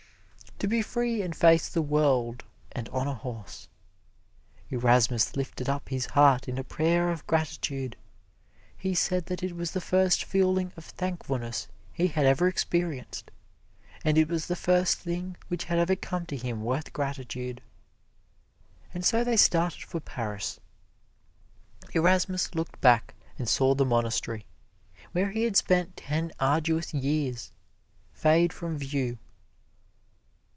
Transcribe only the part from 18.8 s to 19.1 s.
And